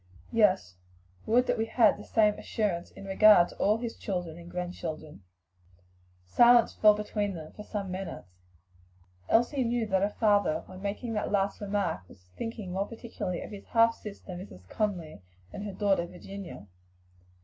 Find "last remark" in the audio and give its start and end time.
11.31-12.01